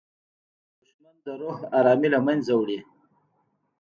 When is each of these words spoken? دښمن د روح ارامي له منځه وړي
دښمن 0.81 1.15
د 1.25 1.27
روح 1.41 1.57
ارامي 1.79 2.09
له 2.15 2.19
منځه 2.27 2.51
وړي 2.55 2.79